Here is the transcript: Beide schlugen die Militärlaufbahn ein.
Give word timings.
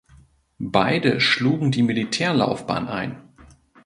Beide 0.73 1.19
schlugen 1.19 1.71
die 1.71 1.83
Militärlaufbahn 1.83 2.87
ein. 2.87 3.21